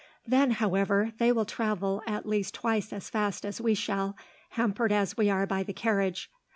[0.25, 4.17] Then, however, they will travel at least twice as fast as we shall,
[4.49, 6.31] hampered as we are by the carriage.